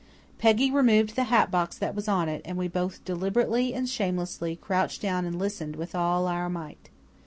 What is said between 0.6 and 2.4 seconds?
removed the hat box that was on